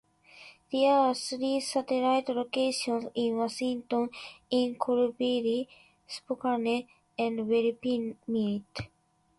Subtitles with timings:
[0.71, 4.09] There are three satellite locations in Washington
[4.49, 5.67] in Colville,
[6.07, 6.87] Spokane,
[7.19, 8.63] and Wellpinit.